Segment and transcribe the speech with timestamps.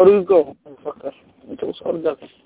[0.00, 1.66] और को पकड़ तो
[2.22, 2.45] हैं।